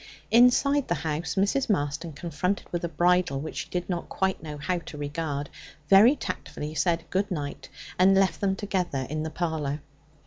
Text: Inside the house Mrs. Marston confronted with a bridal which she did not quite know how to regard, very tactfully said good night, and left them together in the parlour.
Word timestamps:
Inside 0.31 0.87
the 0.87 0.95
house 1.05 1.35
Mrs. 1.35 1.69
Marston 1.69 2.11
confronted 2.13 2.65
with 2.71 2.83
a 2.83 2.89
bridal 2.89 3.39
which 3.39 3.57
she 3.57 3.69
did 3.69 3.87
not 3.87 4.09
quite 4.09 4.41
know 4.41 4.57
how 4.57 4.79
to 4.79 4.97
regard, 4.97 5.47
very 5.89 6.15
tactfully 6.15 6.73
said 6.73 7.05
good 7.11 7.29
night, 7.29 7.69
and 7.99 8.15
left 8.15 8.41
them 8.41 8.55
together 8.55 9.05
in 9.11 9.21
the 9.21 9.29
parlour. 9.29 9.79